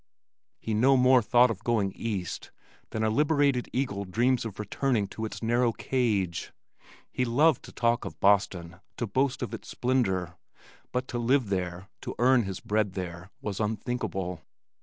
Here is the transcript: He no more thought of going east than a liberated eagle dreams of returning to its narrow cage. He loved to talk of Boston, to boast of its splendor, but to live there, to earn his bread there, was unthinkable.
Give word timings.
He 0.57 0.73
no 0.73 0.97
more 0.97 1.21
thought 1.21 1.51
of 1.51 1.63
going 1.63 1.91
east 1.91 2.49
than 2.89 3.03
a 3.03 3.09
liberated 3.11 3.69
eagle 3.71 4.03
dreams 4.03 4.45
of 4.45 4.57
returning 4.57 5.07
to 5.09 5.25
its 5.25 5.43
narrow 5.43 5.71
cage. 5.73 6.51
He 7.11 7.23
loved 7.23 7.61
to 7.65 7.71
talk 7.71 8.03
of 8.03 8.19
Boston, 8.19 8.77
to 8.97 9.05
boast 9.05 9.43
of 9.43 9.53
its 9.53 9.67
splendor, 9.69 10.37
but 10.91 11.07
to 11.09 11.19
live 11.19 11.49
there, 11.49 11.87
to 12.01 12.15
earn 12.17 12.45
his 12.45 12.59
bread 12.61 12.93
there, 12.93 13.29
was 13.43 13.59
unthinkable. 13.59 14.41